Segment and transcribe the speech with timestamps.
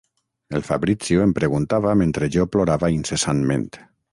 [0.59, 3.71] El Fabrizio em preguntava mentre jo plorava incessantment.